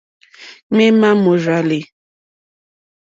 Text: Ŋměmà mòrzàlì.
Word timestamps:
Ŋměmà 0.73 1.09
mòrzàlì. 1.23 1.81